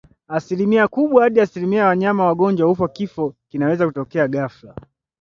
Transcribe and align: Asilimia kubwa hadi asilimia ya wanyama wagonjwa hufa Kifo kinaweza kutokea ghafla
Asilimia 0.27 0.87
kubwa 0.87 1.23
hadi 1.23 1.41
asilimia 1.41 1.79
ya 1.79 1.85
wanyama 1.87 2.25
wagonjwa 2.25 2.67
hufa 2.67 2.87
Kifo 2.87 3.33
kinaweza 3.49 3.85
kutokea 3.87 4.27
ghafla 4.27 4.75